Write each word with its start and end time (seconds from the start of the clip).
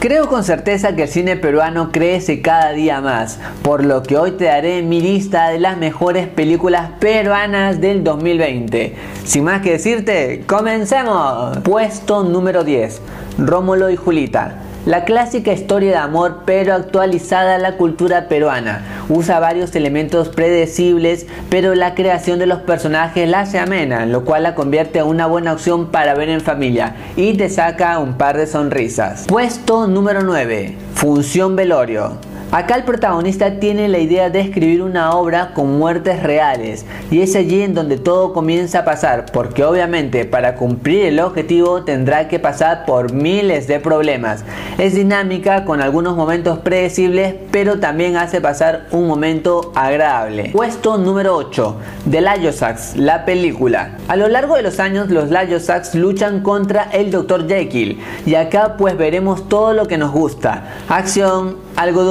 Creo 0.00 0.28
con 0.28 0.44
certeza 0.44 0.94
que 0.94 1.02
el 1.02 1.08
cine 1.08 1.36
peruano 1.36 1.90
crece 1.90 2.40
cada 2.40 2.70
día 2.70 3.00
más, 3.00 3.40
por 3.62 3.84
lo 3.84 4.04
que 4.04 4.16
hoy 4.16 4.30
te 4.30 4.44
daré 4.44 4.80
mi 4.80 5.00
lista 5.00 5.48
de 5.48 5.58
las 5.58 5.76
mejores 5.76 6.28
películas 6.28 6.92
peruanas 7.00 7.80
del 7.80 8.04
2020. 8.04 8.94
Sin 9.24 9.42
más 9.42 9.60
que 9.60 9.72
decirte, 9.72 10.44
comencemos. 10.46 11.58
Puesto 11.64 12.22
número 12.22 12.62
10, 12.62 13.00
Rómulo 13.38 13.90
y 13.90 13.96
Julita. 13.96 14.67
La 14.86 15.04
clásica 15.04 15.52
historia 15.52 15.90
de 15.90 15.96
amor 15.96 16.42
pero 16.46 16.74
actualizada 16.74 17.56
a 17.56 17.58
la 17.58 17.76
cultura 17.76 18.28
peruana. 18.28 18.82
Usa 19.08 19.40
varios 19.40 19.74
elementos 19.74 20.28
predecibles 20.28 21.26
pero 21.50 21.74
la 21.74 21.94
creación 21.94 22.38
de 22.38 22.46
los 22.46 22.60
personajes 22.60 23.28
la 23.28 23.40
hace 23.40 23.58
amena, 23.58 24.06
lo 24.06 24.24
cual 24.24 24.44
la 24.44 24.54
convierte 24.54 25.00
en 25.00 25.06
una 25.06 25.26
buena 25.26 25.52
opción 25.52 25.88
para 25.88 26.14
ver 26.14 26.28
en 26.28 26.40
familia 26.40 26.96
y 27.16 27.34
te 27.34 27.50
saca 27.50 27.98
un 27.98 28.14
par 28.14 28.36
de 28.36 28.46
sonrisas. 28.46 29.24
Puesto 29.26 29.86
número 29.86 30.22
9. 30.22 30.76
Función 30.94 31.56
Velorio. 31.56 32.27
Acá 32.50 32.76
el 32.76 32.84
protagonista 32.84 33.60
tiene 33.60 33.88
la 33.88 33.98
idea 33.98 34.30
de 34.30 34.40
escribir 34.40 34.82
una 34.82 35.10
obra 35.10 35.52
con 35.52 35.78
muertes 35.78 36.22
reales 36.22 36.86
y 37.10 37.20
es 37.20 37.36
allí 37.36 37.60
en 37.60 37.74
donde 37.74 37.98
todo 37.98 38.32
comienza 38.32 38.78
a 38.78 38.84
pasar 38.86 39.26
porque 39.30 39.64
obviamente 39.64 40.24
para 40.24 40.54
cumplir 40.54 41.04
el 41.04 41.20
objetivo 41.20 41.84
tendrá 41.84 42.26
que 42.26 42.38
pasar 42.38 42.86
por 42.86 43.12
miles 43.12 43.68
de 43.68 43.80
problemas. 43.80 44.44
Es 44.78 44.94
dinámica 44.94 45.66
con 45.66 45.82
algunos 45.82 46.16
momentos 46.16 46.60
predecibles 46.60 47.34
pero 47.50 47.80
también 47.80 48.16
hace 48.16 48.40
pasar 48.40 48.86
un 48.92 49.06
momento 49.06 49.70
agradable. 49.74 50.48
Puesto 50.50 50.96
número 50.96 51.36
8. 51.36 51.76
The 52.10 52.52
Sax, 52.52 52.96
la 52.96 53.26
película. 53.26 53.98
A 54.08 54.16
lo 54.16 54.26
largo 54.26 54.56
de 54.56 54.62
los 54.62 54.80
años 54.80 55.10
los 55.10 55.28
Sax 55.62 55.94
luchan 55.94 56.42
contra 56.42 56.84
el 56.92 57.10
Dr. 57.10 57.46
Jekyll 57.46 58.00
y 58.24 58.36
acá 58.36 58.76
pues 58.78 58.96
veremos 58.96 59.50
todo 59.50 59.74
lo 59.74 59.86
que 59.86 59.98
nos 59.98 60.12
gusta. 60.12 60.64
Acción, 60.88 61.68
algo 61.76 62.04
de 62.04 62.10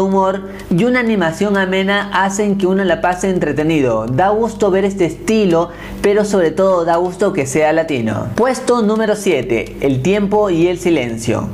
y 0.70 0.84
una 0.84 1.00
animación 1.00 1.58
amena 1.58 2.10
hacen 2.14 2.58
que 2.58 2.68
uno 2.68 2.84
la 2.84 3.02
pase 3.02 3.30
entretenido. 3.30 4.06
Da 4.06 4.30
gusto 4.30 4.72
ver 4.72 4.86
este 4.86 5.06
estilo, 5.06 5.70
pero 6.02 6.26
sobre 6.26 6.52
todo 6.52 6.86
da 6.86 6.98
gusto 6.98 7.34
que 7.34 7.46
sea 7.46 7.74
latino. 7.74 8.28
Puesto 8.36 8.82
número 8.82 9.16
7. 9.16 9.78
El 9.82 10.02
tiempo 10.02 10.50
y 10.50 10.68
el 10.68 10.80
silencio. 10.80 11.48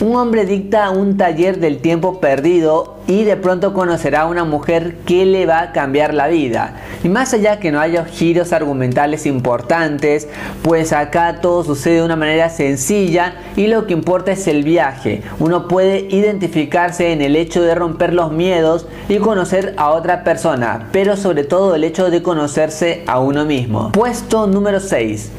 Un 0.00 0.16
hombre 0.16 0.46
dicta 0.46 0.90
un 0.90 1.16
taller 1.16 1.60
del 1.60 1.78
tiempo 1.78 2.20
perdido 2.20 2.91
y 3.06 3.24
de 3.24 3.36
pronto 3.36 3.72
conocerá 3.72 4.22
a 4.22 4.26
una 4.26 4.44
mujer 4.44 4.96
que 5.06 5.24
le 5.26 5.46
va 5.46 5.60
a 5.60 5.72
cambiar 5.72 6.14
la 6.14 6.28
vida. 6.28 6.76
Y 7.02 7.08
más 7.08 7.34
allá 7.34 7.58
que 7.58 7.72
no 7.72 7.80
haya 7.80 8.04
giros 8.04 8.52
argumentales 8.52 9.26
importantes, 9.26 10.28
pues 10.62 10.92
acá 10.92 11.40
todo 11.40 11.64
sucede 11.64 11.96
de 11.96 12.04
una 12.04 12.16
manera 12.16 12.48
sencilla 12.50 13.34
y 13.56 13.66
lo 13.66 13.86
que 13.86 13.92
importa 13.92 14.32
es 14.32 14.46
el 14.46 14.62
viaje. 14.62 15.22
Uno 15.38 15.68
puede 15.68 16.06
identificarse 16.10 17.12
en 17.12 17.22
el 17.22 17.36
hecho 17.36 17.62
de 17.62 17.74
romper 17.74 18.12
los 18.12 18.32
miedos 18.32 18.86
y 19.08 19.18
conocer 19.18 19.74
a 19.76 19.90
otra 19.90 20.24
persona, 20.24 20.88
pero 20.92 21.16
sobre 21.16 21.44
todo 21.44 21.74
el 21.74 21.84
hecho 21.84 22.10
de 22.10 22.22
conocerse 22.22 23.04
a 23.06 23.18
uno 23.18 23.44
mismo. 23.44 23.92
Puesto 23.92 24.46
número 24.46 24.80
6. 24.80 25.30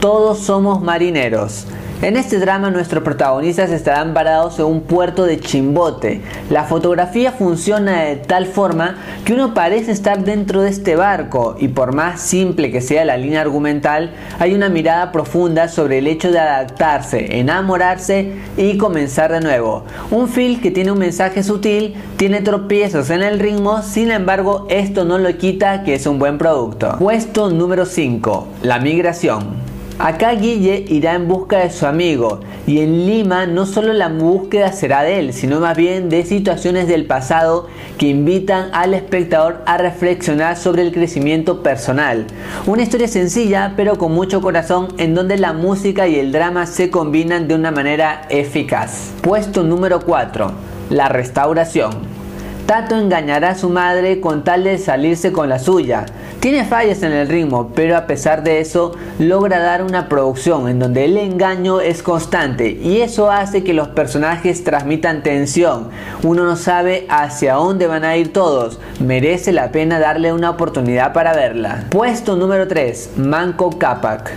Todos 0.00 0.38
somos 0.38 0.82
marineros. 0.82 1.66
En 2.02 2.18
este 2.18 2.38
drama 2.38 2.70
nuestros 2.70 3.02
protagonistas 3.02 3.70
estarán 3.70 4.12
parados 4.12 4.58
en 4.58 4.66
un 4.66 4.82
puerto 4.82 5.24
de 5.24 5.40
Chimbote. 5.40 6.20
La 6.50 6.64
fotografía 6.64 7.32
funciona 7.32 8.02
de 8.02 8.16
tal 8.16 8.44
forma 8.44 8.96
que 9.24 9.32
uno 9.32 9.54
parece 9.54 9.92
estar 9.92 10.22
dentro 10.22 10.60
de 10.60 10.68
este 10.68 10.94
barco 10.94 11.56
y 11.58 11.68
por 11.68 11.94
más 11.94 12.20
simple 12.20 12.70
que 12.70 12.82
sea 12.82 13.06
la 13.06 13.16
línea 13.16 13.40
argumental, 13.40 14.12
hay 14.38 14.52
una 14.52 14.68
mirada 14.68 15.10
profunda 15.10 15.68
sobre 15.68 15.98
el 15.98 16.06
hecho 16.06 16.30
de 16.30 16.38
adaptarse, 16.38 17.38
enamorarse 17.38 18.32
y 18.58 18.76
comenzar 18.76 19.32
de 19.32 19.40
nuevo. 19.40 19.84
Un 20.10 20.28
film 20.28 20.60
que 20.60 20.70
tiene 20.70 20.92
un 20.92 20.98
mensaje 20.98 21.42
sutil, 21.42 21.94
tiene 22.18 22.42
tropiezos 22.42 23.08
en 23.08 23.22
el 23.22 23.40
ritmo, 23.40 23.80
sin 23.80 24.10
embargo 24.10 24.66
esto 24.68 25.06
no 25.06 25.16
lo 25.16 25.34
quita 25.38 25.82
que 25.82 25.94
es 25.94 26.06
un 26.06 26.18
buen 26.18 26.36
producto. 26.36 26.96
Puesto 26.98 27.48
número 27.48 27.86
5. 27.86 28.48
La 28.62 28.78
migración. 28.80 29.65
Acá 29.98 30.32
Guille 30.34 30.84
irá 30.88 31.14
en 31.14 31.26
busca 31.26 31.60
de 31.60 31.70
su 31.70 31.86
amigo 31.86 32.40
y 32.66 32.80
en 32.80 33.06
Lima 33.06 33.46
no 33.46 33.64
solo 33.64 33.94
la 33.94 34.08
búsqueda 34.08 34.70
será 34.72 35.02
de 35.02 35.18
él, 35.18 35.32
sino 35.32 35.58
más 35.58 35.74
bien 35.74 36.10
de 36.10 36.22
situaciones 36.26 36.86
del 36.86 37.06
pasado 37.06 37.68
que 37.96 38.08
invitan 38.08 38.68
al 38.74 38.92
espectador 38.92 39.62
a 39.64 39.78
reflexionar 39.78 40.58
sobre 40.58 40.82
el 40.82 40.92
crecimiento 40.92 41.62
personal. 41.62 42.26
Una 42.66 42.82
historia 42.82 43.08
sencilla 43.08 43.72
pero 43.74 43.96
con 43.96 44.12
mucho 44.12 44.42
corazón 44.42 44.88
en 44.98 45.14
donde 45.14 45.38
la 45.38 45.54
música 45.54 46.06
y 46.06 46.16
el 46.16 46.30
drama 46.30 46.66
se 46.66 46.90
combinan 46.90 47.48
de 47.48 47.54
una 47.54 47.70
manera 47.70 48.26
eficaz. 48.28 49.12
Puesto 49.22 49.62
número 49.62 50.00
4. 50.00 50.52
La 50.90 51.08
restauración. 51.08 52.16
Tato 52.66 52.96
engañará 52.96 53.50
a 53.50 53.54
su 53.54 53.70
madre 53.70 54.20
con 54.20 54.42
tal 54.42 54.64
de 54.64 54.76
salirse 54.78 55.30
con 55.30 55.48
la 55.48 55.60
suya. 55.60 56.04
Tiene 56.46 56.64
fallas 56.64 57.02
en 57.02 57.10
el 57.10 57.26
ritmo, 57.26 57.72
pero 57.74 57.96
a 57.96 58.06
pesar 58.06 58.44
de 58.44 58.60
eso 58.60 58.94
logra 59.18 59.58
dar 59.58 59.82
una 59.82 60.08
producción 60.08 60.68
en 60.68 60.78
donde 60.78 61.04
el 61.04 61.16
engaño 61.16 61.80
es 61.80 62.04
constante 62.04 62.68
y 62.70 63.00
eso 63.00 63.32
hace 63.32 63.64
que 63.64 63.74
los 63.74 63.88
personajes 63.88 64.62
transmitan 64.62 65.24
tensión. 65.24 65.88
Uno 66.22 66.44
no 66.44 66.54
sabe 66.54 67.04
hacia 67.08 67.54
dónde 67.54 67.88
van 67.88 68.04
a 68.04 68.16
ir 68.16 68.32
todos. 68.32 68.78
Merece 69.00 69.50
la 69.50 69.72
pena 69.72 69.98
darle 69.98 70.32
una 70.32 70.50
oportunidad 70.50 71.12
para 71.12 71.34
verla. 71.34 71.86
Puesto 71.90 72.36
número 72.36 72.68
3. 72.68 73.14
Manco 73.16 73.70
Capac 73.70 74.30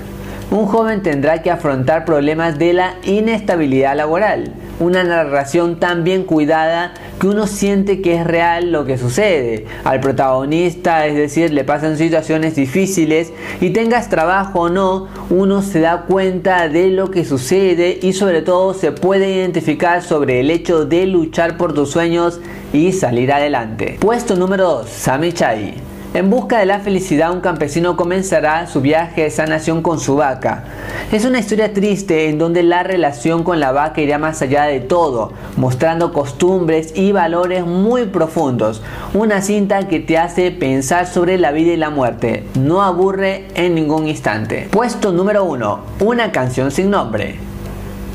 un 0.51 0.65
joven 0.65 1.03
tendrá 1.03 1.43
que 1.43 1.51
afrontar 1.51 2.05
problemas 2.05 2.57
de 2.57 2.73
la 2.73 2.95
inestabilidad 3.03 3.95
laboral. 3.95 4.51
Una 4.79 5.03
narración 5.03 5.79
tan 5.79 6.03
bien 6.03 6.23
cuidada 6.23 6.93
que 7.19 7.27
uno 7.27 7.47
siente 7.47 8.01
que 8.01 8.15
es 8.15 8.25
real 8.25 8.71
lo 8.71 8.85
que 8.85 8.97
sucede. 8.97 9.65
Al 9.83 9.99
protagonista, 9.99 11.05
es 11.05 11.15
decir, 11.15 11.51
le 11.51 11.63
pasan 11.63 11.97
situaciones 11.97 12.55
difíciles 12.55 13.33
y 13.59 13.71
tengas 13.71 14.09
trabajo 14.09 14.61
o 14.61 14.69
no, 14.69 15.07
uno 15.29 15.61
se 15.61 15.81
da 15.81 16.03
cuenta 16.03 16.69
de 16.69 16.89
lo 16.89 17.11
que 17.11 17.25
sucede 17.25 17.99
y 18.01 18.13
sobre 18.13 18.41
todo 18.41 18.73
se 18.73 18.91
puede 18.91 19.29
identificar 19.31 20.01
sobre 20.01 20.39
el 20.39 20.49
hecho 20.49 20.85
de 20.85 21.05
luchar 21.07 21.57
por 21.57 21.73
tus 21.73 21.91
sueños 21.91 22.39
y 22.71 22.93
salir 22.93 23.33
adelante. 23.33 23.97
Puesto 23.99 24.35
número 24.35 24.63
2, 24.63 24.89
Sami 24.89 25.33
Chai. 25.33 25.88
En 26.11 26.31
busca 26.31 26.57
de 26.57 26.65
la 26.65 26.79
felicidad, 26.79 27.31
un 27.31 27.39
campesino 27.39 27.95
comenzará 27.95 28.65
su 28.65 28.81
viaje 28.81 29.21
de 29.23 29.29
sanación 29.29 29.83
con 29.83 29.99
su 29.99 30.15
vaca. 30.15 30.63
Es 31.11 31.23
una 31.23 31.37
historia 31.37 31.71
triste 31.71 32.29
en 32.29 32.39
donde 32.39 32.63
la 32.63 32.81
relación 32.81 33.43
con 33.43 33.59
la 33.59 33.71
vaca 33.71 34.01
irá 34.01 34.17
más 34.17 34.41
allá 34.41 34.63
de 34.63 34.79
todo, 34.79 35.33
mostrando 35.55 36.11
costumbres 36.11 36.93
y 36.95 37.11
valores 37.11 37.63
muy 37.63 38.07
profundos. 38.07 38.81
Una 39.13 39.43
cinta 39.43 39.87
que 39.87 39.99
te 39.99 40.17
hace 40.17 40.49
pensar 40.49 41.05
sobre 41.05 41.37
la 41.37 41.51
vida 41.51 41.73
y 41.73 41.77
la 41.77 41.91
muerte. 41.91 42.43
No 42.55 42.81
aburre 42.81 43.47
en 43.53 43.75
ningún 43.75 44.07
instante. 44.07 44.67
Puesto 44.71 45.11
número 45.11 45.43
1. 45.43 45.79
Una 45.99 46.31
canción 46.31 46.71
sin 46.71 46.89
nombre 46.89 47.48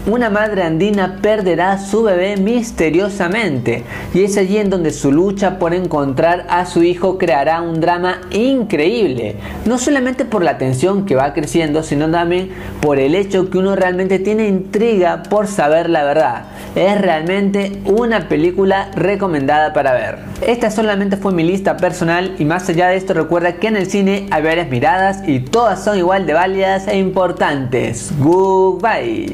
una 0.06 0.28
madre 0.28 0.62
andina 0.62 1.18
perderá 1.22 1.72
a 1.72 1.78
su 1.78 2.02
bebé 2.02 2.36
misteriosamente 2.36 3.84
y 4.12 4.22
es 4.24 4.36
allí 4.36 4.58
en 4.58 4.68
donde 4.68 4.90
su 4.90 5.10
lucha 5.10 5.58
por 5.58 5.72
encontrar 5.72 6.44
a 6.50 6.66
su 6.66 6.82
hijo 6.82 7.16
creará 7.16 7.62
un 7.62 7.80
drama 7.80 8.20
increíble, 8.30 9.36
no 9.64 9.78
solamente 9.78 10.24
por 10.26 10.42
la 10.42 10.58
tensión 10.58 11.06
que 11.06 11.16
va 11.16 11.32
creciendo, 11.32 11.82
sino 11.82 12.10
también 12.10 12.50
por 12.80 12.98
el 12.98 13.14
hecho 13.14 13.48
que 13.48 13.58
uno 13.58 13.76
realmente 13.76 14.18
tiene 14.18 14.46
intriga 14.46 15.22
por 15.22 15.46
saber 15.46 15.88
la 15.88 16.04
verdad. 16.04 16.44
Es 16.74 17.00
realmente 17.00 17.80
una 17.86 18.28
película 18.28 18.90
recomendada 18.94 19.72
para 19.72 19.92
ver. 19.92 20.18
Esta 20.46 20.70
solamente 20.70 21.16
fue 21.16 21.32
mi 21.32 21.44
lista 21.44 21.76
personal 21.76 22.34
y 22.38 22.44
más 22.44 22.68
allá 22.68 22.88
de 22.88 22.96
esto 22.96 23.14
recuerda 23.14 23.54
que 23.54 23.68
en 23.68 23.76
el 23.76 23.90
cine 23.90 24.26
hay 24.30 24.42
varias 24.42 24.68
miradas 24.68 25.26
y 25.26 25.40
todas 25.40 25.82
son 25.82 25.96
igual 25.96 26.26
de 26.26 26.34
válidas 26.34 26.88
e 26.88 26.98
importantes. 26.98 28.12
Goodbye. 28.18 29.32